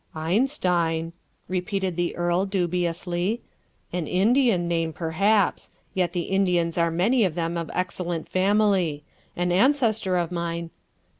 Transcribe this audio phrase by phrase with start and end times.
[0.15, 1.13] "Einstein,"
[1.47, 3.39] repeated the earl dubiously
[3.93, 9.03] "an Indian name perhaps; yet the Indians are many of them of excellent family.
[9.35, 10.71] An ancestor of mine...."